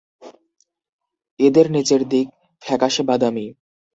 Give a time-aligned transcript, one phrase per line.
[1.39, 2.27] এদের নিচের দিক
[2.61, 3.45] ফ্যাকাশে বাদামি।